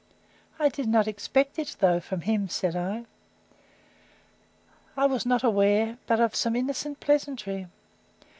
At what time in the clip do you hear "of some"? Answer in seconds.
6.19-6.55